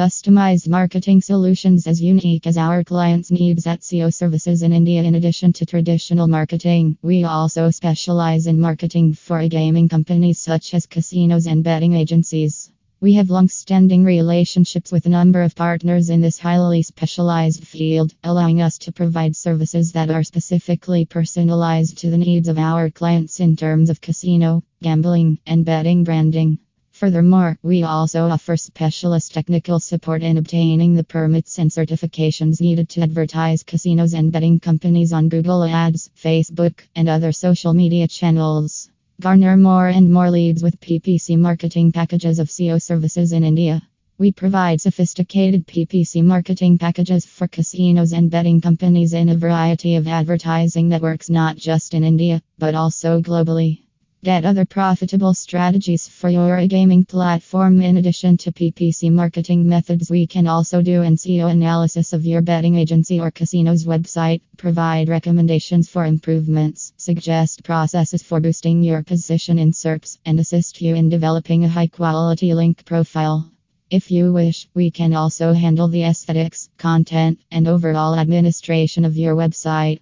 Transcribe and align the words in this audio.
customized 0.00 0.66
marketing 0.66 1.20
solutions 1.20 1.86
as 1.86 2.00
unique 2.00 2.46
as 2.46 2.56
our 2.56 2.82
clients' 2.82 3.30
needs 3.30 3.66
at 3.66 3.80
SEO 3.80 4.10
services 4.10 4.62
in 4.62 4.72
India. 4.72 5.02
In 5.02 5.14
addition 5.14 5.52
to 5.52 5.66
traditional 5.66 6.26
marketing, 6.26 6.96
we 7.02 7.24
also 7.24 7.68
specialize 7.68 8.46
in 8.46 8.58
marketing 8.58 9.12
for 9.12 9.36
iGaming 9.40 9.90
companies 9.90 10.40
such 10.40 10.72
as 10.72 10.86
casinos 10.86 11.46
and 11.46 11.62
betting 11.62 11.92
agencies. 11.92 12.72
We 13.02 13.12
have 13.14 13.28
long 13.28 13.48
standing 13.48 14.02
relationships 14.02 14.90
with 14.90 15.04
a 15.04 15.10
number 15.10 15.42
of 15.42 15.54
partners 15.54 16.08
in 16.08 16.22
this 16.22 16.38
highly 16.38 16.80
specialized 16.80 17.66
field, 17.66 18.14
allowing 18.24 18.62
us 18.62 18.78
to 18.78 18.92
provide 18.92 19.36
services 19.36 19.92
that 19.92 20.10
are 20.10 20.22
specifically 20.22 21.04
personalized 21.04 21.98
to 21.98 22.08
the 22.08 22.16
needs 22.16 22.48
of 22.48 22.58
our 22.58 22.88
clients 22.88 23.38
in 23.38 23.54
terms 23.54 23.90
of 23.90 24.00
casino, 24.00 24.62
gambling, 24.82 25.38
and 25.46 25.66
betting 25.66 26.04
branding. 26.04 26.58
Furthermore, 27.00 27.58
we 27.62 27.82
also 27.82 28.28
offer 28.28 28.58
specialist 28.58 29.32
technical 29.32 29.80
support 29.80 30.22
in 30.22 30.36
obtaining 30.36 30.92
the 30.92 31.02
permits 31.02 31.58
and 31.58 31.70
certifications 31.70 32.60
needed 32.60 32.90
to 32.90 33.00
advertise 33.00 33.62
casinos 33.62 34.12
and 34.12 34.30
betting 34.30 34.60
companies 34.60 35.10
on 35.10 35.30
Google 35.30 35.64
Ads, 35.64 36.10
Facebook, 36.14 36.80
and 36.94 37.08
other 37.08 37.32
social 37.32 37.72
media 37.72 38.06
channels. 38.06 38.90
Garner 39.18 39.56
more 39.56 39.88
and 39.88 40.12
more 40.12 40.30
leads 40.30 40.62
with 40.62 40.78
PPC 40.78 41.38
marketing 41.38 41.90
packages 41.90 42.38
of 42.38 42.48
SEO 42.48 42.82
services 42.82 43.32
in 43.32 43.44
India. 43.44 43.80
We 44.18 44.30
provide 44.30 44.82
sophisticated 44.82 45.66
PPC 45.66 46.22
marketing 46.22 46.76
packages 46.76 47.24
for 47.24 47.48
casinos 47.48 48.12
and 48.12 48.30
betting 48.30 48.60
companies 48.60 49.14
in 49.14 49.30
a 49.30 49.38
variety 49.38 49.96
of 49.96 50.06
advertising 50.06 50.90
networks, 50.90 51.30
not 51.30 51.56
just 51.56 51.94
in 51.94 52.04
India, 52.04 52.42
but 52.58 52.74
also 52.74 53.22
globally. 53.22 53.84
Get 54.22 54.44
other 54.44 54.66
profitable 54.66 55.32
strategies 55.32 56.06
for 56.06 56.28
your 56.28 56.66
gaming 56.66 57.06
platform. 57.06 57.80
In 57.80 57.96
addition 57.96 58.36
to 58.36 58.52
PPC 58.52 59.10
marketing 59.10 59.66
methods, 59.66 60.10
we 60.10 60.26
can 60.26 60.46
also 60.46 60.82
do 60.82 61.00
an 61.00 61.16
SEO 61.16 61.50
analysis 61.50 62.12
of 62.12 62.26
your 62.26 62.42
betting 62.42 62.76
agency 62.76 63.18
or 63.18 63.30
casino's 63.30 63.86
website, 63.86 64.42
provide 64.58 65.08
recommendations 65.08 65.88
for 65.88 66.04
improvements, 66.04 66.92
suggest 66.98 67.64
processes 67.64 68.22
for 68.22 68.40
boosting 68.40 68.82
your 68.82 69.02
position 69.02 69.58
in 69.58 69.72
SERPs, 69.72 70.18
and 70.26 70.38
assist 70.38 70.82
you 70.82 70.94
in 70.94 71.08
developing 71.08 71.64
a 71.64 71.68
high 71.70 71.86
quality 71.86 72.52
link 72.52 72.84
profile. 72.84 73.50
If 73.88 74.10
you 74.10 74.34
wish, 74.34 74.68
we 74.74 74.90
can 74.90 75.14
also 75.14 75.54
handle 75.54 75.88
the 75.88 76.04
aesthetics, 76.04 76.68
content, 76.76 77.40
and 77.50 77.66
overall 77.66 78.14
administration 78.14 79.06
of 79.06 79.16
your 79.16 79.34
website. 79.34 80.00